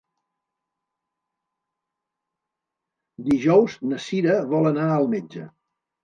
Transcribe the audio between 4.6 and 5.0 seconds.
anar